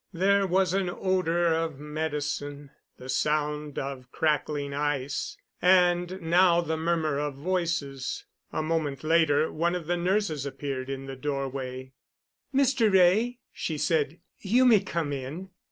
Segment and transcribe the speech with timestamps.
[0.13, 7.19] There was an odor of medicine, the sound of crackling ice, and now the murmur
[7.19, 8.25] of voices.
[8.51, 11.93] A moment later one of the nurses appeared in the doorway.
[12.51, 12.91] "Mr.
[12.91, 15.51] Wray," she said, "you may come in."